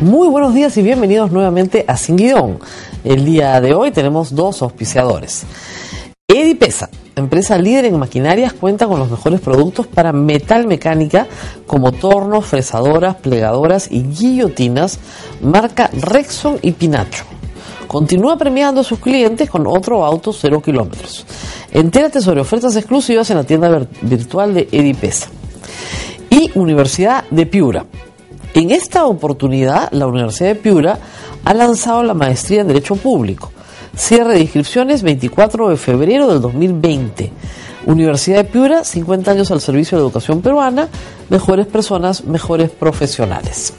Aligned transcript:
Muy 0.00 0.28
buenos 0.28 0.54
días 0.54 0.74
y 0.78 0.82
bienvenidos 0.82 1.30
nuevamente 1.30 1.84
a 1.86 1.98
Sin. 1.98 2.18
El 3.04 3.24
día 3.26 3.60
de 3.60 3.74
hoy 3.74 3.90
tenemos 3.90 4.34
dos 4.34 4.62
auspiciadores. 4.62 5.44
Edipesa, 6.26 6.88
empresa 7.16 7.58
líder 7.58 7.84
en 7.84 7.98
maquinarias, 7.98 8.54
cuenta 8.54 8.86
con 8.86 8.98
los 8.98 9.10
mejores 9.10 9.42
productos 9.42 9.86
para 9.86 10.14
metal 10.14 10.66
mecánica 10.66 11.26
como 11.66 11.92
tornos, 11.92 12.46
fresadoras, 12.46 13.16
plegadoras 13.16 13.88
y 13.90 14.04
guillotinas, 14.04 14.98
marca 15.42 15.90
Rexon 15.92 16.58
y 16.62 16.72
Pinacho. 16.72 17.24
Continúa 17.86 18.38
premiando 18.38 18.80
a 18.80 18.84
sus 18.84 19.00
clientes 19.00 19.50
con 19.50 19.66
otro 19.66 20.02
auto 20.06 20.32
0 20.32 20.62
kilómetros. 20.62 21.26
Entérate 21.72 22.22
sobre 22.22 22.40
ofertas 22.40 22.74
exclusivas 22.74 23.28
en 23.30 23.36
la 23.36 23.44
tienda 23.44 23.86
virtual 24.00 24.54
de 24.54 24.66
Edipesa. 24.72 25.28
Y 26.30 26.50
Universidad 26.54 27.24
de 27.30 27.44
Piura 27.44 27.84
en 28.54 28.70
esta 28.70 29.06
oportunidad, 29.06 29.90
la 29.92 30.06
Universidad 30.06 30.50
de 30.50 30.54
Piura 30.56 30.98
ha 31.44 31.54
lanzado 31.54 32.02
la 32.02 32.14
maestría 32.14 32.62
en 32.62 32.68
Derecho 32.68 32.96
Público. 32.96 33.52
Cierre 33.96 34.34
de 34.34 34.40
inscripciones 34.40 35.02
24 35.02 35.68
de 35.68 35.76
febrero 35.76 36.28
del 36.28 36.40
2020. 36.40 37.32
Universidad 37.86 38.38
de 38.38 38.44
Piura, 38.44 38.84
50 38.84 39.30
años 39.30 39.50
al 39.50 39.60
servicio 39.60 39.96
de 39.96 40.02
la 40.02 40.08
educación 40.08 40.42
peruana, 40.42 40.88
mejores 41.28 41.66
personas, 41.66 42.24
mejores 42.24 42.70
profesionales. 42.70 43.72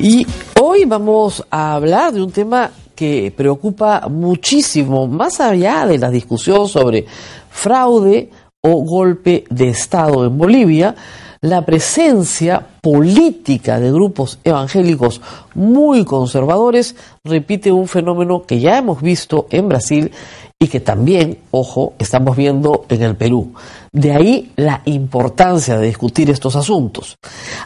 Y 0.00 0.26
hoy 0.60 0.84
vamos 0.84 1.44
a 1.50 1.74
hablar 1.74 2.12
de 2.12 2.22
un 2.22 2.32
tema 2.32 2.70
que 2.94 3.32
preocupa 3.36 4.08
muchísimo, 4.08 5.06
más 5.06 5.40
allá 5.40 5.86
de 5.86 5.98
la 5.98 6.10
discusión 6.10 6.68
sobre 6.68 7.06
fraude 7.50 8.30
o 8.60 8.82
golpe 8.84 9.44
de 9.50 9.68
Estado 9.68 10.24
en 10.24 10.38
Bolivia, 10.38 10.94
la 11.44 11.60
presencia 11.60 12.66
política 12.80 13.78
de 13.78 13.92
grupos 13.92 14.38
evangélicos 14.44 15.20
muy 15.54 16.02
conservadores 16.06 16.96
repite 17.22 17.70
un 17.70 17.86
fenómeno 17.86 18.44
que 18.44 18.60
ya 18.60 18.78
hemos 18.78 19.02
visto 19.02 19.46
en 19.50 19.68
Brasil 19.68 20.10
y 20.58 20.68
que 20.68 20.80
también, 20.80 21.40
ojo, 21.50 21.92
estamos 21.98 22.34
viendo 22.34 22.86
en 22.88 23.02
el 23.02 23.14
Perú. 23.16 23.52
De 23.92 24.12
ahí 24.12 24.52
la 24.56 24.80
importancia 24.86 25.76
de 25.76 25.86
discutir 25.86 26.30
estos 26.30 26.56
asuntos. 26.56 27.18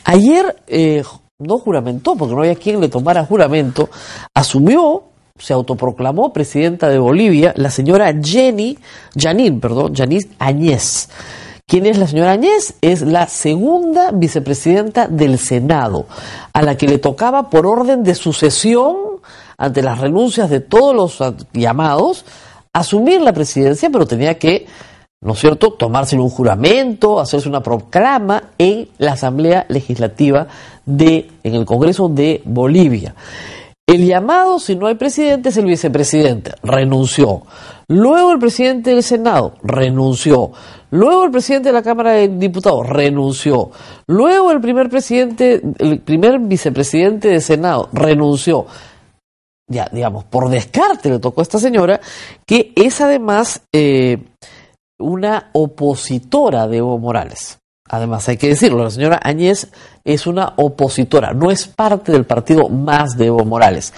Ayer 0.03 0.57
eh, 0.67 1.05
no 1.39 1.59
juramentó, 1.59 2.17
porque 2.17 2.35
no 2.35 2.41
había 2.41 2.57
quien 2.57 2.81
le 2.81 2.89
tomara 2.89 3.25
juramento, 3.27 3.91
asumió 4.35 5.05
se 5.39 5.53
autoproclamó 5.53 6.33
presidenta 6.33 6.89
de 6.89 6.99
Bolivia 6.99 7.55
la 7.57 7.71
señora 7.71 8.13
Jenny, 8.21 8.77
Janine, 9.17 9.61
perdón, 9.61 9.95
Janice 9.95 10.31
Añez. 10.41 11.09
¿Quién 11.69 11.85
es 11.85 11.99
la 11.99 12.07
señora 12.07 12.33
Añez? 12.33 12.77
Es 12.81 13.03
la 13.03 13.29
segunda 13.29 14.11
vicepresidenta 14.11 15.07
del 15.07 15.39
Senado, 15.39 16.07
a 16.55 16.63
la 16.63 16.79
que 16.79 16.89
le 16.89 16.97
tocaba 16.97 17.51
por 17.51 17.67
orden 17.67 18.03
de 18.05 18.15
sucesión, 18.15 18.97
ante 19.59 19.83
las 19.83 19.99
renuncias 19.99 20.49
de 20.49 20.61
todos 20.61 20.97
los 20.97 21.35
llamados, 21.53 22.25
asumir 22.73 23.21
la 23.21 23.35
presidencia, 23.35 23.91
pero 23.91 24.07
tenía 24.07 24.39
que, 24.39 24.67
¿no 25.21 25.35
es 25.35 25.41
cierto?, 25.41 25.75
tomarse 25.75 26.19
un 26.19 26.31
juramento, 26.31 27.21
hacerse 27.21 27.51
una 27.51 27.63
proclama 27.63 28.45
en 28.57 28.89
la 28.97 29.13
Asamblea 29.13 29.67
Legislativa 29.69 30.47
de, 30.87 31.31
en 31.43 31.55
el 31.55 31.67
Congreso 31.67 32.09
de 32.09 32.41
Bolivia. 32.47 33.15
El 33.89 34.07
llamado, 34.07 34.59
si 34.59 34.77
no 34.77 34.87
hay 34.87 34.97
presidente, 34.97 35.49
es 35.49 35.57
el 35.57 35.65
vicepresidente. 35.65 36.53
Renunció. 36.63 37.45
Luego 37.87 38.33
el 38.33 38.39
presidente 38.39 38.91
del 38.91 39.03
Senado 39.03 39.55
renunció. 39.63 40.53
Luego 40.91 41.25
el 41.25 41.31
presidente 41.31 41.71
de 41.71 41.73
la 41.73 41.83
Cámara 41.83 42.13
de 42.13 42.29
Diputados 42.29 42.87
renunció. 42.87 43.71
Luego 44.07 44.53
el 44.53 44.61
primer 44.61 44.91
presidente, 44.91 45.63
el 45.79 46.01
primer 46.01 46.39
vicepresidente 46.39 47.29
del 47.29 47.41
Senado 47.41 47.89
renunció. 47.95 48.67
Ya, 49.67 49.89
digamos, 49.91 50.25
por 50.25 50.51
descarte 50.51 51.09
le 51.09 51.19
tocó 51.19 51.41
a 51.41 51.45
esta 51.45 51.59
señora, 51.59 51.99
que 52.47 52.75
es 52.77 53.01
además 53.01 53.63
eh, 53.73 54.23
una 54.99 55.49
opositora 55.55 56.69
de 56.69 56.77
Evo 56.77 56.99
Morales. 56.99 57.58
Además, 57.89 58.29
hay 58.29 58.37
que 58.37 58.49
decirlo, 58.49 58.85
la 58.85 58.91
señora 58.91 59.21
Añez 59.23 59.69
es 60.05 60.27
una 60.27 60.53
opositora, 60.57 61.33
no 61.33 61.51
es 61.51 61.67
parte 61.67 62.13
del 62.13 62.25
partido 62.25 62.69
más 62.69 63.17
de 63.17 63.27
Evo 63.27 63.45
Morales. 63.45 63.93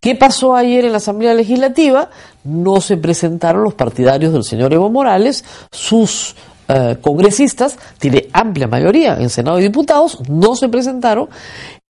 ¿Qué 0.00 0.14
pasó 0.14 0.54
ayer 0.54 0.84
en 0.84 0.92
la 0.92 0.98
Asamblea 0.98 1.34
Legislativa? 1.34 2.10
No 2.44 2.80
se 2.80 2.96
presentaron 2.96 3.62
los 3.62 3.74
partidarios 3.74 4.32
del 4.32 4.44
señor 4.44 4.72
Evo 4.72 4.90
Morales, 4.90 5.44
sus 5.70 6.34
eh, 6.66 6.96
congresistas, 7.02 7.78
tiene 7.98 8.28
amplia 8.32 8.66
mayoría 8.66 9.18
en 9.20 9.28
Senado 9.28 9.58
y 9.58 9.62
Diputados, 9.64 10.18
no 10.30 10.56
se 10.56 10.70
presentaron 10.70 11.28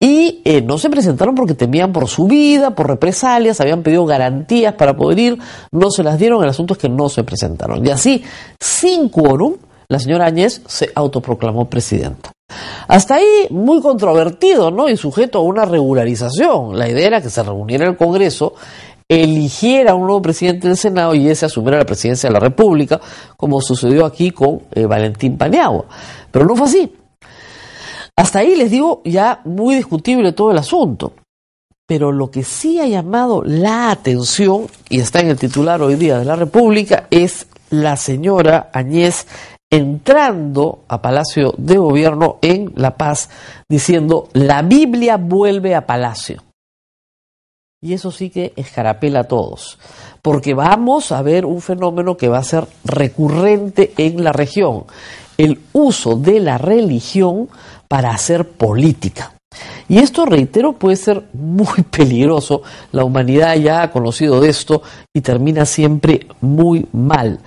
y 0.00 0.42
eh, 0.44 0.62
no 0.62 0.78
se 0.78 0.90
presentaron 0.90 1.36
porque 1.36 1.54
temían 1.54 1.92
por 1.92 2.08
su 2.08 2.26
vida, 2.26 2.74
por 2.74 2.88
represalias, 2.88 3.60
habían 3.60 3.84
pedido 3.84 4.04
garantías 4.04 4.74
para 4.74 4.96
poder 4.96 5.18
ir, 5.20 5.38
no 5.70 5.92
se 5.92 6.02
las 6.02 6.18
dieron, 6.18 6.42
el 6.42 6.50
asunto 6.50 6.74
es 6.74 6.80
que 6.80 6.88
no 6.88 7.08
se 7.08 7.22
presentaron. 7.22 7.86
Y 7.86 7.90
así, 7.90 8.24
sin 8.58 9.08
quórum, 9.08 9.54
la 9.94 10.00
señora 10.00 10.26
Áñez 10.26 10.60
se 10.66 10.90
autoproclamó 10.92 11.70
presidenta. 11.70 12.32
Hasta 12.88 13.14
ahí 13.14 13.46
muy 13.50 13.80
controvertido, 13.80 14.72
¿no? 14.72 14.88
Y 14.88 14.96
sujeto 14.96 15.38
a 15.38 15.42
una 15.42 15.64
regularización. 15.64 16.76
La 16.76 16.88
idea 16.88 17.06
era 17.06 17.22
que 17.22 17.30
se 17.30 17.44
reuniera 17.44 17.86
el 17.86 17.96
Congreso, 17.96 18.54
eligiera 19.08 19.94
un 19.94 20.06
nuevo 20.06 20.20
presidente 20.20 20.66
del 20.66 20.76
Senado 20.76 21.14
y 21.14 21.28
ese 21.28 21.46
asumiera 21.46 21.78
la 21.78 21.86
presidencia 21.86 22.28
de 22.28 22.32
la 22.32 22.40
República, 22.40 23.00
como 23.36 23.60
sucedió 23.60 24.04
aquí 24.04 24.32
con 24.32 24.62
eh, 24.72 24.84
Valentín 24.84 25.38
Paniagua. 25.38 25.84
Pero 26.32 26.44
no 26.44 26.56
fue 26.56 26.66
así. 26.66 26.92
Hasta 28.16 28.40
ahí 28.40 28.56
les 28.56 28.72
digo 28.72 29.00
ya 29.04 29.42
muy 29.44 29.76
discutible 29.76 30.32
todo 30.32 30.50
el 30.50 30.58
asunto. 30.58 31.12
Pero 31.86 32.10
lo 32.10 32.32
que 32.32 32.42
sí 32.42 32.80
ha 32.80 32.86
llamado 32.88 33.44
la 33.44 33.92
atención, 33.92 34.66
y 34.88 34.98
está 34.98 35.20
en 35.20 35.28
el 35.28 35.38
titular 35.38 35.80
hoy 35.82 35.94
día 35.94 36.18
de 36.18 36.24
la 36.24 36.34
República, 36.34 37.06
es 37.10 37.46
la 37.70 37.96
señora 37.96 38.70
Añez 38.72 39.26
entrando 39.70 40.84
a 40.88 41.02
Palacio 41.02 41.54
de 41.56 41.76
Gobierno 41.76 42.38
en 42.42 42.72
La 42.76 42.96
Paz 42.96 43.28
diciendo 43.68 44.28
la 44.32 44.62
Biblia 44.62 45.16
vuelve 45.16 45.74
a 45.74 45.86
Palacio. 45.86 46.42
Y 47.82 47.92
eso 47.92 48.10
sí 48.10 48.30
que 48.30 48.54
escarapela 48.56 49.20
a 49.20 49.24
todos, 49.24 49.78
porque 50.22 50.54
vamos 50.54 51.12
a 51.12 51.20
ver 51.20 51.44
un 51.44 51.60
fenómeno 51.60 52.16
que 52.16 52.28
va 52.28 52.38
a 52.38 52.44
ser 52.44 52.66
recurrente 52.84 53.92
en 53.98 54.24
la 54.24 54.32
región, 54.32 54.84
el 55.36 55.60
uso 55.74 56.16
de 56.16 56.40
la 56.40 56.56
religión 56.56 57.48
para 57.88 58.10
hacer 58.10 58.48
política. 58.48 59.34
Y 59.88 59.98
esto, 59.98 60.24
reitero, 60.24 60.72
puede 60.72 60.96
ser 60.96 61.24
muy 61.32 61.82
peligroso. 61.90 62.62
La 62.92 63.04
humanidad 63.04 63.54
ya 63.56 63.82
ha 63.82 63.90
conocido 63.90 64.40
de 64.40 64.48
esto 64.48 64.82
y 65.12 65.20
termina 65.20 65.66
siempre 65.66 66.26
muy 66.40 66.86
mal. 66.92 67.40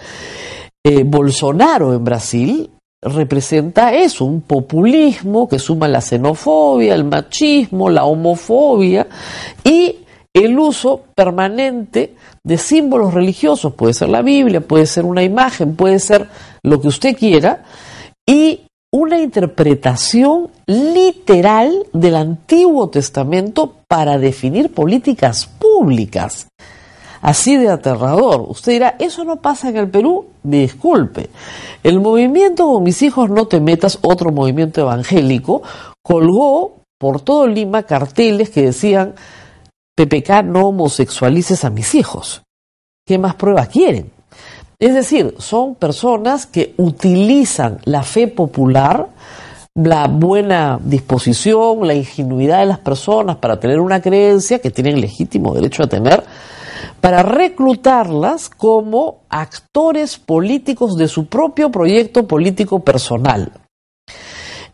Eh, 0.90 1.04
Bolsonaro 1.04 1.94
en 1.94 2.02
Brasil 2.06 2.70
representa 3.02 3.94
eso, 3.94 4.24
un 4.24 4.40
populismo 4.40 5.46
que 5.50 5.60
suma 5.60 5.90
la 5.90 6.00
xenofobia, 6.00 6.96
el 6.96 7.04
machismo, 7.04 7.90
la 7.90 8.06
homofobia 8.06 9.06
y 9.66 9.98
el 10.34 10.58
uso 10.58 11.02
permanente 11.14 12.16
de 12.42 12.58
símbolos 12.58 13.14
religiosos, 13.14 13.74
puede 13.74 13.94
ser 13.94 14.08
la 14.08 14.22
Biblia, 14.22 14.62
puede 14.62 14.86
ser 14.86 15.04
una 15.04 15.24
imagen, 15.24 15.76
puede 15.76 16.00
ser 16.00 16.30
lo 16.64 16.80
que 16.80 16.88
usted 16.88 17.18
quiera, 17.18 17.66
y 18.26 18.62
una 18.94 19.20
interpretación 19.20 20.52
literal 20.68 21.86
del 21.92 22.16
Antiguo 22.16 22.88
Testamento 22.88 23.74
para 23.90 24.18
definir 24.18 24.74
políticas 24.74 25.48
públicas 25.48 26.48
así 27.28 27.58
de 27.58 27.70
aterrador. 27.70 28.46
Usted 28.48 28.72
dirá, 28.72 28.96
¿eso 29.00 29.26
no 29.26 29.42
pasa 29.42 29.68
en 29.68 29.76
el 29.76 29.90
Perú? 29.90 30.28
Disculpe. 30.44 31.30
El 31.84 32.00
movimiento 32.00 32.66
Con 32.66 32.84
mis 32.84 33.02
hijos 33.02 33.30
no 33.30 33.48
te 33.48 33.60
metas, 33.60 34.00
otro 34.02 34.32
movimiento 34.32 34.80
evangélico, 34.80 35.62
colgó 36.02 36.84
por 36.98 37.20
todo 37.20 37.46
Lima 37.46 37.84
carteles 37.84 38.50
que 38.50 38.62
decían, 38.62 39.14
PPK 39.98 40.44
no 40.46 40.70
homosexualices 40.70 41.66
a 41.66 41.70
mis 41.70 41.96
hijos. 41.96 42.44
¿Qué 43.06 43.18
más 43.18 43.36
pruebas 43.36 43.68
quieren? 43.68 44.10
Es 44.80 44.94
decir, 44.94 45.36
son 45.38 45.76
personas 45.76 46.46
que 46.46 46.76
utilizan 46.78 47.80
la 47.84 48.04
fe 48.04 48.30
popular, 48.30 49.10
la 49.76 50.08
buena 50.08 50.80
disposición, 50.82 51.86
la 51.86 51.94
ingenuidad 51.94 52.62
de 52.62 52.68
las 52.68 52.80
personas 52.80 53.36
para 53.36 53.60
tener 53.60 53.82
una 53.82 54.02
creencia 54.02 54.60
que 54.60 54.72
tienen 54.72 55.02
legítimo 55.02 55.54
derecho 55.54 55.84
a 55.84 55.88
tener, 55.88 56.24
para 57.02 57.24
reclutarlas 57.24 58.50
como 58.50 59.22
actores 59.30 60.18
políticos 60.18 60.98
de 60.98 61.08
su 61.08 61.28
propio 61.28 61.72
proyecto 61.72 62.28
político 62.28 62.80
personal. 62.80 63.52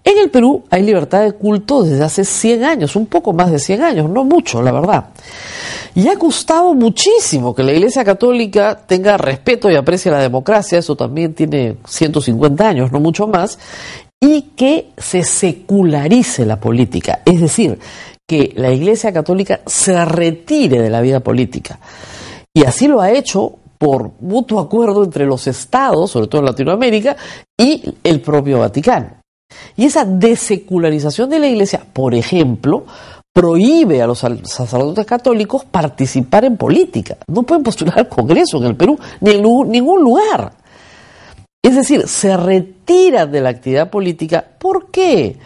En 0.05 0.17
el 0.17 0.29
Perú 0.29 0.63
hay 0.69 0.83
libertad 0.83 1.23
de 1.23 1.31
culto 1.31 1.83
desde 1.83 2.03
hace 2.03 2.25
100 2.25 2.65
años, 2.65 2.95
un 2.97 3.05
poco 3.05 3.31
más 3.31 3.51
de 3.51 3.59
100 3.59 3.83
años, 3.83 4.09
no 4.09 4.25
mucho, 4.25 4.61
la 4.61 4.73
verdad. 4.73 5.05
Y 5.95 6.07
ha 6.09 6.17
costado 6.17 6.73
muchísimo 6.73 7.55
que 7.55 7.63
la 7.63 7.71
Iglesia 7.71 8.03
Católica 8.03 8.77
tenga 8.85 9.15
respeto 9.15 9.69
y 9.69 9.75
aprecie 9.75 10.11
la 10.11 10.19
democracia, 10.19 10.79
eso 10.79 10.97
también 10.97 11.33
tiene 11.33 11.77
150 11.87 12.67
años, 12.67 12.91
no 12.91 12.99
mucho 12.99 13.27
más, 13.27 13.57
y 14.19 14.41
que 14.55 14.89
se 14.97 15.23
secularice 15.23 16.45
la 16.45 16.59
política, 16.59 17.21
es 17.25 17.39
decir, 17.39 17.79
que 18.27 18.53
la 18.55 18.71
Iglesia 18.71 19.11
Católica 19.11 19.61
se 19.65 20.03
retire 20.05 20.81
de 20.81 20.89
la 20.89 21.01
vida 21.01 21.19
política. 21.19 21.79
Y 22.53 22.63
así 22.63 22.87
lo 22.87 23.01
ha 23.01 23.11
hecho 23.11 23.57
por 23.77 24.11
mutuo 24.21 24.59
acuerdo 24.59 25.03
entre 25.03 25.25
los 25.25 25.45
estados, 25.47 26.11
sobre 26.11 26.27
todo 26.27 26.39
en 26.39 26.45
Latinoamérica, 26.45 27.17
y 27.57 27.83
el 28.03 28.21
propio 28.21 28.59
Vaticano. 28.59 29.17
Y 29.75 29.85
esa 29.85 30.05
desecularización 30.05 31.29
de 31.29 31.39
la 31.39 31.47
Iglesia, 31.47 31.85
por 31.91 32.15
ejemplo, 32.15 32.85
prohíbe 33.33 34.01
a 34.01 34.07
los 34.07 34.19
sacerdotes 34.19 35.05
católicos 35.05 35.65
participar 35.65 36.45
en 36.45 36.55
política. 36.55 37.17
No 37.27 37.43
pueden 37.43 37.63
postular 37.63 37.99
al 37.99 38.07
Congreso 38.07 38.57
en 38.57 38.65
el 38.65 38.75
Perú, 38.75 38.97
ni 39.21 39.31
en 39.31 39.41
ningún 39.69 40.01
lugar. 40.01 40.53
Es 41.61 41.75
decir, 41.75 42.07
se 42.07 42.37
retiran 42.37 43.31
de 43.31 43.41
la 43.41 43.49
actividad 43.49 43.89
política. 43.89 44.45
¿Por 44.57 44.91
qué? 44.91 45.37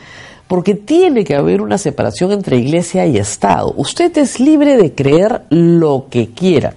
Porque 0.47 0.75
tiene 0.75 1.23
que 1.23 1.35
haber 1.35 1.61
una 1.61 1.77
separación 1.77 2.31
entre 2.31 2.57
iglesia 2.57 3.05
y 3.05 3.17
Estado. 3.17 3.73
Usted 3.75 4.17
es 4.17 4.39
libre 4.39 4.77
de 4.77 4.95
creer 4.95 5.43
lo 5.49 6.07
que 6.09 6.33
quiera. 6.33 6.73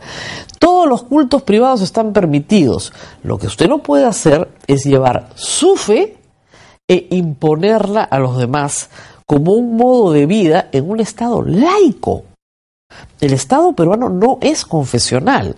Todos 0.59 0.89
los 0.89 1.05
cultos 1.05 1.43
privados 1.43 1.81
están 1.81 2.13
permitidos. 2.13 2.93
Lo 3.23 3.39
que 3.39 3.47
usted 3.47 3.69
no 3.69 3.79
puede 3.79 4.07
hacer 4.07 4.49
es 4.67 4.85
llevar 4.85 5.31
su 5.35 5.77
fe 5.77 6.17
e 6.89 7.07
imponerla 7.11 8.03
a 8.03 8.19
los 8.19 8.37
demás 8.37 8.91
como 9.25 9.53
un 9.53 9.77
modo 9.77 10.13
de 10.13 10.27
vida 10.27 10.69
en 10.73 10.91
un 10.91 11.01
Estado 11.01 11.43
laico. 11.43 12.25
El 13.21 13.33
Estado 13.33 13.73
peruano 13.73 14.09
no 14.09 14.39
es 14.41 14.65
confesional 14.65 15.55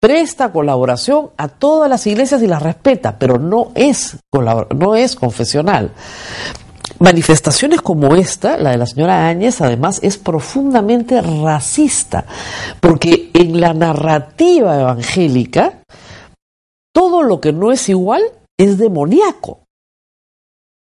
presta 0.00 0.52
colaboración 0.52 1.30
a 1.36 1.48
todas 1.48 1.90
las 1.90 2.06
iglesias 2.06 2.42
y 2.42 2.46
las 2.46 2.62
respeta, 2.62 3.18
pero 3.18 3.38
no 3.38 3.72
es, 3.74 4.16
no 4.74 4.94
es 4.94 5.16
confesional. 5.16 5.92
Manifestaciones 7.00 7.80
como 7.80 8.16
esta, 8.16 8.56
la 8.58 8.72
de 8.72 8.78
la 8.78 8.86
señora 8.86 9.28
Áñez, 9.28 9.60
además 9.60 10.00
es 10.02 10.18
profundamente 10.18 11.20
racista, 11.20 12.24
porque 12.80 13.30
en 13.34 13.60
la 13.60 13.72
narrativa 13.72 14.80
evangélica, 14.80 15.82
todo 16.92 17.22
lo 17.22 17.40
que 17.40 17.52
no 17.52 17.70
es 17.70 17.88
igual 17.88 18.22
es 18.58 18.78
demoníaco 18.78 19.67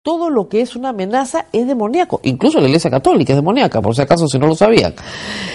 todo 0.05 0.29
lo 0.29 0.49
que 0.51 0.61
es 0.61 0.77
una 0.77 0.91
amenaza 0.91 1.47
es 1.51 1.67
demoníaco. 1.67 2.21
Incluso 2.25 2.61
la 2.61 2.67
Iglesia 2.67 2.91
Católica 2.91 3.33
es 3.33 3.39
demoníaca, 3.39 3.81
por 3.81 3.97
si 3.97 4.03
acaso 4.03 4.29
si 4.29 4.39
no 4.39 4.47
lo 4.47 4.55
sabían. 4.55 4.95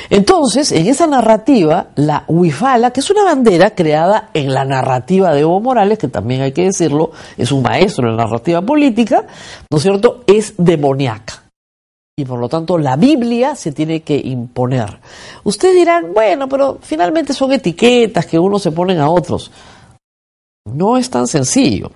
Entonces, 0.09 0.71
en 0.71 0.87
esa 0.87 1.05
narrativa, 1.05 1.89
la 1.95 2.25
huifala, 2.27 2.89
que 2.89 3.01
es 3.01 3.11
una 3.11 3.23
bandera 3.23 3.75
creada 3.75 4.31
en 4.33 4.51
la 4.51 4.65
narrativa 4.65 5.31
de 5.33 5.41
Evo 5.41 5.61
Morales, 5.61 5.99
que 5.99 6.07
también 6.07 6.41
hay 6.41 6.51
que 6.51 6.63
decirlo, 6.63 7.11
es 7.37 7.51
un 7.51 7.61
maestro 7.61 8.09
en 8.09 8.17
la 8.17 8.23
narrativa 8.23 8.63
política, 8.63 9.27
¿no 9.69 9.77
es 9.77 9.83
cierto?, 9.83 10.23
es 10.25 10.55
demoníaca. 10.57 11.43
Y 12.17 12.25
por 12.25 12.39
lo 12.39 12.49
tanto, 12.49 12.79
la 12.79 12.95
Biblia 12.95 13.55
se 13.55 13.71
tiene 13.71 14.01
que 14.01 14.17
imponer. 14.17 14.99
Ustedes 15.43 15.75
dirán, 15.75 16.11
bueno, 16.11 16.49
pero 16.49 16.79
finalmente 16.81 17.33
son 17.33 17.51
etiquetas 17.51 18.25
que 18.25 18.39
uno 18.39 18.57
se 18.57 18.71
ponen 18.71 18.99
a 18.99 19.11
otros. 19.11 19.51
No 20.65 20.97
es 20.97 21.07
tan 21.07 21.27
sencillo. 21.27 21.91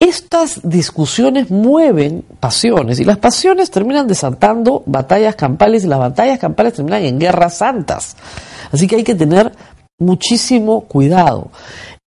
Estas 0.00 0.60
discusiones 0.62 1.50
mueven 1.50 2.24
pasiones 2.38 3.00
y 3.00 3.04
las 3.04 3.18
pasiones 3.18 3.70
terminan 3.70 4.06
desatando 4.06 4.84
batallas 4.86 5.34
campales 5.34 5.84
y 5.84 5.88
las 5.88 5.98
batallas 5.98 6.38
campales 6.38 6.74
terminan 6.74 7.02
en 7.02 7.18
guerras 7.18 7.58
santas. 7.58 8.16
Así 8.70 8.86
que 8.86 8.96
hay 8.96 9.04
que 9.04 9.16
tener 9.16 9.52
muchísimo 9.98 10.82
cuidado. 10.82 11.50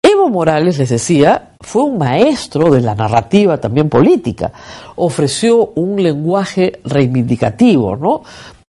Evo 0.02 0.30
Morales, 0.30 0.78
les 0.78 0.90
decía, 0.90 1.52
fue 1.60 1.84
un 1.84 1.98
maestro 1.98 2.72
de 2.72 2.82
la 2.82 2.96
narrativa 2.96 3.60
también 3.60 3.90
política. 3.90 4.52
Ofreció 4.96 5.72
un 5.76 6.02
lenguaje 6.02 6.80
reivindicativo, 6.86 7.98
¿no? 7.98 8.24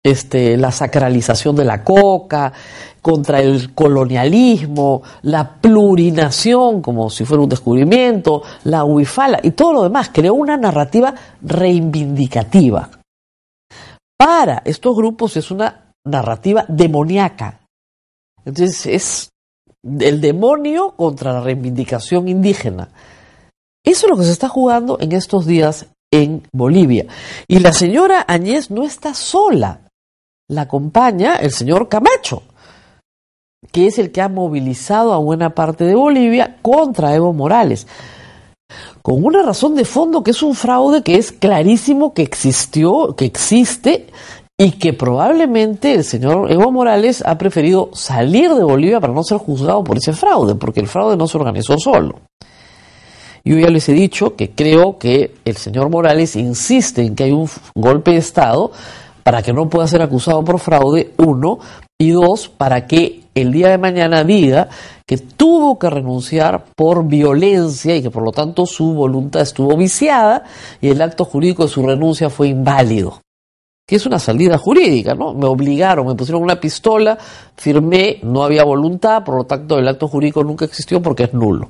Este, 0.03 0.57
la 0.57 0.71
sacralización 0.71 1.55
de 1.55 1.65
la 1.65 1.83
coca, 1.83 2.51
contra 3.01 3.41
el 3.41 3.73
colonialismo, 3.73 5.01
la 5.23 5.55
plurinación, 5.59 6.81
como 6.81 7.09
si 7.09 7.25
fuera 7.25 7.43
un 7.43 7.49
descubrimiento, 7.49 8.43
la 8.63 8.83
huifala 8.83 9.39
y 9.41 9.51
todo 9.51 9.73
lo 9.73 9.83
demás. 9.83 10.11
Creó 10.13 10.35
una 10.35 10.55
narrativa 10.55 11.13
reivindicativa. 11.41 12.89
Para 14.17 14.61
estos 14.65 14.95
grupos 14.95 15.35
es 15.37 15.49
una 15.49 15.93
narrativa 16.05 16.63
demoníaca. 16.67 17.59
Entonces 18.45 18.85
es 18.85 19.29
el 19.83 20.21
demonio 20.21 20.91
contra 20.95 21.33
la 21.33 21.41
reivindicación 21.41 22.27
indígena. 22.27 22.89
Eso 23.83 24.05
es 24.05 24.11
lo 24.11 24.17
que 24.17 24.25
se 24.25 24.31
está 24.31 24.47
jugando 24.47 24.99
en 24.99 25.11
estos 25.11 25.47
días 25.47 25.87
en 26.11 26.43
Bolivia. 26.53 27.07
Y 27.47 27.59
la 27.59 27.73
señora 27.73 28.23
Añez 28.27 28.69
no 28.69 28.83
está 28.83 29.15
sola 29.15 29.87
la 30.51 30.63
acompaña 30.63 31.37
el 31.37 31.51
señor 31.51 31.87
Camacho, 31.87 32.43
que 33.71 33.87
es 33.87 33.97
el 33.99 34.11
que 34.11 34.21
ha 34.21 34.27
movilizado 34.27 35.13
a 35.13 35.17
buena 35.17 35.51
parte 35.51 35.85
de 35.85 35.95
Bolivia 35.95 36.57
contra 36.61 37.15
Evo 37.15 37.31
Morales, 37.31 37.87
con 39.01 39.23
una 39.23 39.43
razón 39.43 39.75
de 39.75 39.85
fondo 39.85 40.23
que 40.23 40.31
es 40.31 40.43
un 40.43 40.53
fraude 40.53 41.03
que 41.03 41.15
es 41.15 41.31
clarísimo 41.31 42.13
que 42.13 42.21
existió, 42.21 43.15
que 43.15 43.25
existe 43.25 44.07
y 44.57 44.73
que 44.73 44.91
probablemente 44.93 45.93
el 45.93 46.03
señor 46.03 46.51
Evo 46.51 46.69
Morales 46.71 47.23
ha 47.25 47.37
preferido 47.37 47.89
salir 47.93 48.53
de 48.53 48.63
Bolivia 48.63 48.99
para 48.99 49.13
no 49.13 49.23
ser 49.23 49.37
juzgado 49.37 49.83
por 49.85 49.97
ese 49.97 50.11
fraude, 50.11 50.55
porque 50.55 50.81
el 50.81 50.87
fraude 50.87 51.15
no 51.15 51.27
se 51.27 51.37
organizó 51.37 51.77
solo. 51.79 52.19
Yo 53.43 53.57
ya 53.57 53.69
les 53.69 53.87
he 53.89 53.93
dicho 53.93 54.35
que 54.35 54.51
creo 54.51 54.99
que 54.99 55.33
el 55.45 55.55
señor 55.55 55.89
Morales 55.89 56.35
insiste 56.35 57.03
en 57.03 57.15
que 57.15 57.23
hay 57.23 57.31
un 57.31 57.49
golpe 57.73 58.11
de 58.11 58.17
Estado 58.17 58.71
para 59.23 59.41
que 59.41 59.53
no 59.53 59.69
pueda 59.69 59.87
ser 59.87 60.01
acusado 60.01 60.43
por 60.43 60.59
fraude, 60.59 61.13
uno, 61.17 61.59
y 62.01 62.11
dos, 62.11 62.49
para 62.49 62.87
que 62.87 63.21
el 63.35 63.51
día 63.51 63.69
de 63.69 63.77
mañana 63.77 64.23
diga 64.23 64.69
que 65.05 65.17
tuvo 65.17 65.77
que 65.77 65.89
renunciar 65.89 66.65
por 66.75 67.05
violencia 67.05 67.95
y 67.95 68.01
que 68.01 68.09
por 68.09 68.23
lo 68.23 68.31
tanto 68.31 68.65
su 68.65 68.93
voluntad 68.93 69.41
estuvo 69.41 69.77
viciada 69.77 70.43
y 70.81 70.89
el 70.89 71.01
acto 71.01 71.25
jurídico 71.25 71.63
de 71.63 71.69
su 71.69 71.85
renuncia 71.85 72.29
fue 72.29 72.47
inválido. 72.47 73.21
Que 73.87 73.97
es 73.97 74.05
una 74.05 74.19
salida 74.19 74.57
jurídica, 74.57 75.13
¿no? 75.13 75.33
Me 75.33 75.45
obligaron, 75.45 76.07
me 76.07 76.15
pusieron 76.15 76.41
una 76.41 76.59
pistola, 76.59 77.17
firmé, 77.55 78.19
no 78.23 78.43
había 78.43 78.63
voluntad, 78.63 79.23
por 79.23 79.35
lo 79.35 79.43
tanto 79.43 79.77
el 79.77 79.87
acto 79.87 80.07
jurídico 80.07 80.43
nunca 80.43 80.65
existió 80.65 81.01
porque 81.01 81.25
es 81.25 81.33
nulo. 81.33 81.69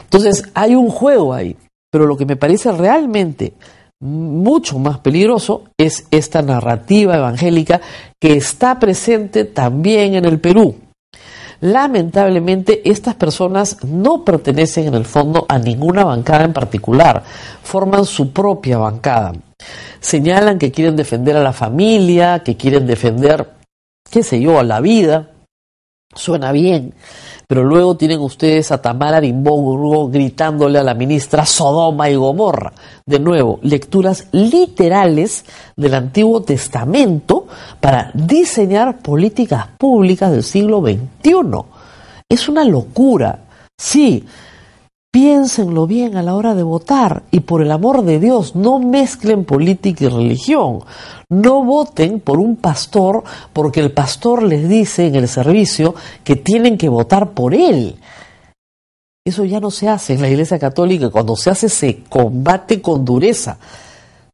Entonces 0.00 0.44
hay 0.54 0.74
un 0.74 0.90
juego 0.90 1.34
ahí, 1.34 1.56
pero 1.90 2.06
lo 2.06 2.16
que 2.16 2.26
me 2.26 2.36
parece 2.36 2.70
realmente 2.72 3.54
mucho 4.00 4.78
más 4.78 4.98
peligroso 4.98 5.64
es 5.78 6.06
esta 6.10 6.42
narrativa 6.42 7.16
evangélica 7.16 7.80
que 8.20 8.34
está 8.34 8.78
presente 8.78 9.44
también 9.44 10.14
en 10.14 10.24
el 10.24 10.38
Perú. 10.38 10.76
Lamentablemente, 11.60 12.82
estas 12.88 13.14
personas 13.14 13.82
no 13.82 14.24
pertenecen 14.24 14.88
en 14.88 14.94
el 14.94 15.06
fondo 15.06 15.46
a 15.48 15.58
ninguna 15.58 16.04
bancada 16.04 16.44
en 16.44 16.52
particular, 16.52 17.22
forman 17.62 18.04
su 18.04 18.32
propia 18.32 18.76
bancada. 18.76 19.32
Señalan 20.00 20.58
que 20.58 20.70
quieren 20.70 20.96
defender 20.96 21.36
a 21.36 21.42
la 21.42 21.54
familia, 21.54 22.40
que 22.40 22.56
quieren 22.56 22.86
defender, 22.86 23.50
qué 24.10 24.22
sé 24.22 24.40
yo, 24.40 24.58
a 24.58 24.64
la 24.64 24.80
vida. 24.80 25.30
Suena 26.16 26.50
bien, 26.50 26.94
pero 27.46 27.62
luego 27.62 27.96
tienen 27.96 28.20
ustedes 28.20 28.72
a 28.72 28.80
Tamara 28.80 29.18
Arimburgo 29.18 30.08
gritándole 30.08 30.78
a 30.78 30.82
la 30.82 30.94
ministra 30.94 31.44
Sodoma 31.44 32.08
y 32.08 32.16
Gomorra. 32.16 32.72
De 33.04 33.20
nuevo, 33.20 33.60
lecturas 33.62 34.26
literales 34.32 35.44
del 35.76 35.94
Antiguo 35.94 36.42
Testamento 36.42 37.46
para 37.80 38.10
diseñar 38.14 38.98
políticas 38.98 39.66
públicas 39.78 40.32
del 40.32 40.42
siglo 40.42 40.80
XXI. 40.80 41.32
Es 42.28 42.48
una 42.48 42.64
locura. 42.64 43.40
Sí, 43.76 44.24
piénsenlo 45.16 45.86
bien 45.86 46.18
a 46.18 46.22
la 46.22 46.34
hora 46.34 46.54
de 46.54 46.62
votar 46.62 47.22
y 47.30 47.40
por 47.40 47.62
el 47.62 47.72
amor 47.72 48.04
de 48.04 48.20
Dios 48.20 48.54
no 48.54 48.78
mezclen 48.78 49.46
política 49.46 50.04
y 50.04 50.08
religión. 50.08 50.80
No 51.30 51.64
voten 51.64 52.20
por 52.20 52.38
un 52.38 52.56
pastor 52.56 53.24
porque 53.54 53.80
el 53.80 53.92
pastor 53.92 54.42
les 54.42 54.68
dice 54.68 55.06
en 55.06 55.14
el 55.14 55.26
servicio 55.26 55.94
que 56.22 56.36
tienen 56.36 56.76
que 56.76 56.90
votar 56.90 57.30
por 57.30 57.54
él. 57.54 57.96
Eso 59.24 59.46
ya 59.46 59.58
no 59.58 59.70
se 59.70 59.88
hace 59.88 60.12
en 60.12 60.20
la 60.20 60.28
Iglesia 60.28 60.58
Católica. 60.58 61.08
Cuando 61.08 61.34
se 61.34 61.48
hace 61.48 61.70
se 61.70 62.04
combate 62.10 62.82
con 62.82 63.02
dureza. 63.02 63.56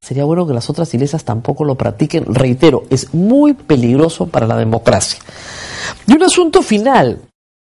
Sería 0.00 0.24
bueno 0.24 0.48
que 0.48 0.52
las 0.52 0.68
otras 0.68 0.92
iglesias 0.92 1.22
tampoco 1.22 1.62
lo 1.62 1.76
practiquen. 1.76 2.24
Reitero, 2.34 2.82
es 2.90 3.14
muy 3.14 3.54
peligroso 3.54 4.26
para 4.26 4.48
la 4.48 4.56
democracia. 4.56 5.20
Y 6.08 6.14
un 6.14 6.24
asunto 6.24 6.60
final. 6.60 7.20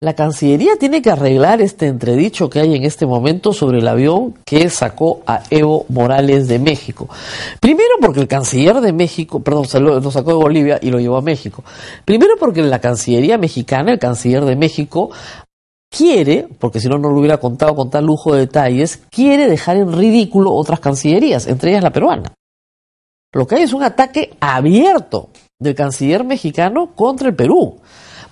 La 0.05 0.13
Cancillería 0.13 0.77
tiene 0.79 1.01
que 1.01 1.11
arreglar 1.11 1.63
este 1.63 1.87
entredicho 1.87 2.51
que 2.51 2.61
hay 2.61 2.75
en 2.75 2.85
este 2.85 3.07
momento 3.07 3.55
sobre 3.55 3.79
el 3.79 3.89
avión 3.89 4.35
que 4.45 4.69
sacó 4.69 5.23
a 5.27 5.43
Evo 5.49 5.87
Morales 5.89 6.47
de 6.47 6.59
México. 6.59 7.09
Primero 7.59 7.95
porque 8.03 8.21
el 8.21 8.29
canciller 8.29 8.83
de 8.83 8.93
México, 8.93 9.41
perdón, 9.41 9.65
lo, 9.83 10.11
sacó 10.11 10.33
de 10.33 10.37
Bolivia 10.37 10.79
y 10.83 10.91
lo 10.91 11.01
llevó 11.01 11.17
a 11.17 11.23
México. 11.23 11.65
Primero 12.05 12.35
porque 12.39 12.61
la 12.61 12.83
Cancillería 12.83 13.39
mexicana, 13.39 13.93
el 13.93 13.99
canciller 13.99 14.45
de 14.45 14.57
México, 14.57 15.09
quiere, 15.91 16.49
porque 16.59 16.81
si 16.81 16.89
no, 16.89 16.99
no 16.99 17.09
lo 17.09 17.19
hubiera 17.19 17.39
contado 17.39 17.75
con 17.75 17.89
tal 17.89 18.05
lujo 18.05 18.35
de 18.35 18.41
detalles, 18.41 19.01
quiere 19.11 19.49
dejar 19.49 19.79
en 19.79 19.91
ridículo 19.91 20.53
otras 20.53 20.81
cancillerías, 20.81 21.47
entre 21.47 21.71
ellas 21.71 21.83
la 21.83 21.95
peruana. 21.95 22.35
Lo 23.33 23.47
que 23.47 23.55
hay 23.55 23.63
es 23.63 23.73
un 23.73 23.83
ataque 23.83 24.37
abierto 24.39 25.31
del 25.59 25.75
canciller 25.75 26.25
mexicano 26.25 26.95
contra 26.95 27.29
el 27.29 27.35
Perú, 27.35 27.81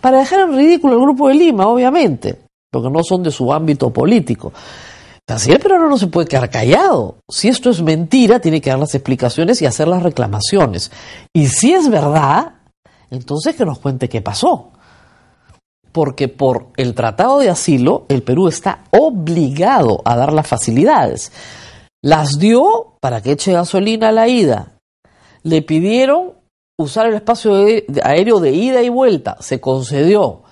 para 0.03 0.19
dejar 0.19 0.41
en 0.41 0.57
ridículo 0.57 0.95
el 0.95 1.01
Grupo 1.01 1.29
de 1.29 1.35
Lima, 1.35 1.69
obviamente, 1.69 2.41
porque 2.71 2.91
no 2.91 3.05
son 3.05 3.23
de 3.23 3.31
su 3.31 3.53
ámbito 3.53 3.91
político. 3.91 4.53
El 5.15 5.21
canciller 5.27 5.61
peruano 5.61 5.89
no 5.89 5.97
se 5.97 6.09
puede 6.09 6.27
quedar 6.27 6.51
callado. 6.51 7.19
Si 7.31 7.47
esto 7.47 7.71
es 7.71 7.81
mentira, 7.81 8.41
tiene 8.41 8.61
que 8.61 8.71
dar 8.71 8.81
las 8.81 8.97
explicaciones 8.97 9.63
y 9.63 9.67
hacer 9.67 9.87
las 9.87 10.03
reclamaciones. 10.03 10.91
Y 11.33 11.47
si 11.47 11.73
es 11.73 11.89
verdad, 11.89 12.55
entonces 13.11 13.55
que 13.55 13.65
nos 13.65 13.79
cuente 13.79 14.09
qué 14.09 14.21
pasó. 14.21 14.73
Porque 15.93 16.27
por 16.27 16.71
el 16.77 16.95
tratado 16.95 17.39
de 17.39 17.51
asilo, 17.51 18.05
el 18.09 18.25
Perú 18.25 18.49
está 18.49 18.81
obligado 18.91 20.03
a 20.05 20.17
dar 20.17 20.33
las 20.33 20.49
facilidades. 20.49 21.31
Las 22.03 22.41
dio 22.41 22.97
para 23.01 23.21
que 23.21 23.31
eche 23.31 23.53
gasolina 23.53 24.09
a 24.09 24.13
la 24.13 24.27
ida. 24.27 24.73
Le 25.45 25.63
pidieron 25.63 26.42
usar 26.83 27.07
el 27.07 27.15
espacio 27.15 27.53
aéreo 28.03 28.41
de 28.41 28.51
ida 28.51 28.83
y 28.83 28.89
vuelta. 28.89 29.37
Se 29.41 29.61
concedió. 29.61 30.43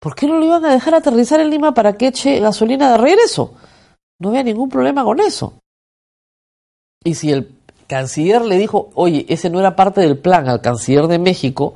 ¿Por 0.00 0.14
qué 0.14 0.26
no 0.26 0.38
lo 0.38 0.44
iban 0.44 0.64
a 0.64 0.72
dejar 0.72 0.94
aterrizar 0.94 1.40
en 1.40 1.50
Lima 1.50 1.74
para 1.74 1.94
que 1.94 2.08
eche 2.08 2.40
gasolina 2.40 2.90
de 2.92 2.98
regreso? 2.98 3.54
No 4.20 4.30
había 4.30 4.42
ningún 4.42 4.68
problema 4.68 5.04
con 5.04 5.20
eso. 5.20 5.54
Y 7.04 7.14
si 7.14 7.30
el 7.30 7.50
canciller 7.86 8.42
le 8.42 8.56
dijo, 8.58 8.90
oye, 8.94 9.26
ese 9.28 9.50
no 9.50 9.60
era 9.60 9.76
parte 9.76 10.00
del 10.00 10.18
plan 10.18 10.48
al 10.48 10.60
canciller 10.60 11.06
de 11.08 11.18
México, 11.18 11.74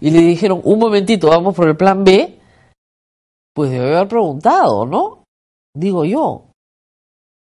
y 0.00 0.10
le 0.10 0.20
dijeron, 0.20 0.60
un 0.64 0.78
momentito, 0.78 1.28
vamos 1.28 1.54
por 1.54 1.68
el 1.68 1.76
plan 1.76 2.04
B, 2.04 2.38
pues 3.54 3.70
debe 3.70 3.96
haber 3.96 4.08
preguntado, 4.08 4.86
¿no? 4.86 5.24
Digo 5.74 6.04
yo. 6.04 6.44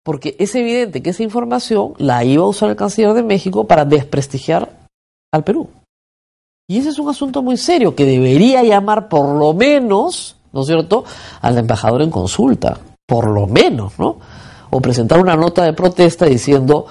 Porque 0.04 0.36
es 0.38 0.54
evidente 0.54 1.02
que 1.02 1.10
esa 1.10 1.22
información 1.22 1.94
la 1.98 2.24
iba 2.24 2.44
a 2.44 2.48
usar 2.48 2.70
el 2.70 2.76
canciller 2.76 3.14
de 3.14 3.22
México 3.22 3.66
para 3.66 3.84
desprestigiar 3.84 4.86
al 5.32 5.44
Perú. 5.44 5.68
Y 6.66 6.78
ese 6.78 6.88
es 6.88 6.98
un 6.98 7.10
asunto 7.10 7.42
muy 7.42 7.56
serio 7.56 7.94
que 7.94 8.06
debería 8.06 8.62
llamar 8.62 9.08
por 9.08 9.36
lo 9.36 9.52
menos, 9.52 10.36
¿no 10.52 10.62
es 10.62 10.66
cierto?, 10.66 11.04
al 11.42 11.58
embajador 11.58 12.00
en 12.00 12.10
consulta, 12.10 12.78
por 13.06 13.28
lo 13.28 13.46
menos, 13.46 13.98
¿no? 13.98 14.18
O 14.70 14.80
presentar 14.80 15.20
una 15.20 15.36
nota 15.36 15.62
de 15.64 15.74
protesta 15.74 16.24
diciendo 16.24 16.86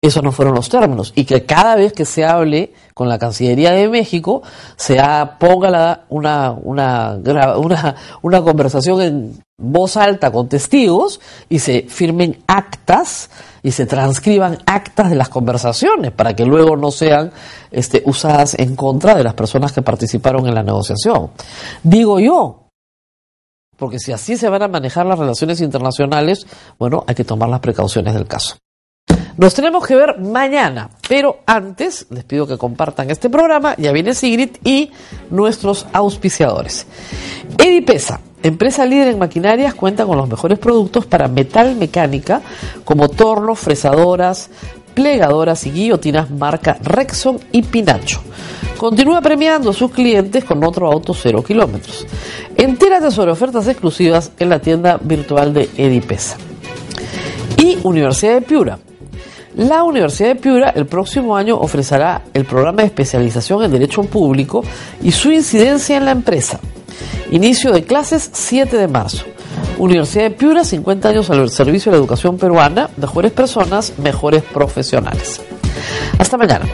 esos 0.00 0.22
no 0.22 0.32
fueron 0.32 0.54
los 0.54 0.68
términos 0.68 1.12
y 1.16 1.24
que 1.24 1.44
cada 1.44 1.74
vez 1.74 1.92
que 1.92 2.04
se 2.04 2.24
hable 2.24 2.72
con 2.94 3.08
la 3.08 3.18
Cancillería 3.18 3.72
de 3.72 3.88
México 3.88 4.42
se 4.76 4.96
ponga 5.38 6.04
una, 6.08 6.52
una, 6.62 7.18
una, 7.56 7.96
una 8.22 8.42
conversación 8.42 9.02
en 9.02 9.42
voz 9.58 9.96
alta 9.96 10.30
con 10.30 10.48
testigos 10.48 11.20
y 11.48 11.58
se 11.58 11.82
firmen 11.82 12.42
actas 12.46 13.28
y 13.62 13.72
se 13.72 13.86
transcriban 13.86 14.58
actas 14.66 15.10
de 15.10 15.16
las 15.16 15.28
conversaciones 15.28 16.12
para 16.12 16.34
que 16.34 16.46
luego 16.46 16.76
no 16.76 16.92
sean 16.92 17.32
este, 17.72 18.02
usadas 18.06 18.54
en 18.58 18.76
contra 18.76 19.16
de 19.16 19.24
las 19.24 19.34
personas 19.34 19.72
que 19.72 19.82
participaron 19.82 20.46
en 20.46 20.54
la 20.54 20.62
negociación. 20.62 21.30
Digo 21.82 22.20
yo, 22.20 22.68
porque 23.76 23.98
si 23.98 24.12
así 24.12 24.36
se 24.36 24.48
van 24.48 24.62
a 24.62 24.68
manejar 24.68 25.06
las 25.06 25.18
relaciones 25.18 25.60
internacionales, 25.60 26.46
bueno, 26.78 27.04
hay 27.06 27.16
que 27.16 27.24
tomar 27.24 27.48
las 27.48 27.60
precauciones 27.60 28.14
del 28.14 28.26
caso. 28.26 28.56
Nos 29.36 29.54
tenemos 29.54 29.86
que 29.86 29.94
ver 29.94 30.18
mañana, 30.18 30.90
pero 31.08 31.40
antes 31.46 32.06
les 32.10 32.24
pido 32.24 32.46
que 32.46 32.58
compartan 32.58 33.10
este 33.10 33.30
programa. 33.30 33.76
Ya 33.76 33.92
viene 33.92 34.14
Sigrid 34.14 34.56
y 34.64 34.90
nuestros 35.30 35.86
auspiciadores. 35.92 36.86
Edipesa, 37.56 38.20
empresa 38.42 38.86
líder 38.86 39.08
en 39.08 39.18
maquinarias, 39.18 39.74
cuenta 39.74 40.06
con 40.06 40.16
los 40.16 40.28
mejores 40.28 40.58
productos 40.58 41.06
para 41.06 41.28
metal 41.28 41.76
mecánica 41.76 42.40
como 42.84 43.08
tornos, 43.08 43.58
fresadoras, 43.58 44.50
plegadoras 44.94 45.66
y 45.66 45.70
guillotinas 45.70 46.30
marca 46.30 46.78
Rexon 46.82 47.38
y 47.52 47.62
Pinacho. 47.62 48.20
Continúa 48.76 49.20
premiando 49.20 49.70
a 49.70 49.74
sus 49.74 49.90
clientes 49.90 50.44
con 50.44 50.64
otro 50.64 50.90
auto 50.90 51.14
cero 51.14 51.42
kilómetros. 51.42 52.06
Entérate 52.56 53.10
sobre 53.10 53.32
ofertas 53.32 53.66
exclusivas 53.68 54.32
en 54.38 54.48
la 54.48 54.60
tienda 54.60 54.98
virtual 55.00 55.52
de 55.52 55.68
Edipesa. 55.76 56.36
Y 57.56 57.78
Universidad 57.82 58.34
de 58.34 58.42
Piura 58.42 58.78
la 59.58 59.82
Universidad 59.82 60.28
de 60.28 60.34
Piura 60.36 60.70
el 60.70 60.86
próximo 60.86 61.36
año 61.36 61.56
ofrecerá 61.58 62.22
el 62.32 62.44
programa 62.44 62.82
de 62.82 62.86
especialización 62.86 63.64
en 63.64 63.72
Derecho 63.72 64.04
Público 64.04 64.62
y 65.02 65.10
su 65.10 65.32
incidencia 65.32 65.96
en 65.96 66.04
la 66.04 66.12
empresa. 66.12 66.60
Inicio 67.30 67.72
de 67.72 67.84
clases 67.84 68.30
7 68.32 68.76
de 68.76 68.88
marzo. 68.88 69.24
Universidad 69.78 70.24
de 70.24 70.30
Piura, 70.30 70.64
50 70.64 71.08
años 71.08 71.30
al 71.30 71.50
servicio 71.50 71.92
de 71.92 71.98
la 71.98 72.00
educación 72.00 72.38
peruana, 72.38 72.88
mejores 72.96 73.32
personas, 73.32 73.92
mejores 73.98 74.42
profesionales. 74.42 75.40
Hasta 76.18 76.36
mañana. 76.38 76.64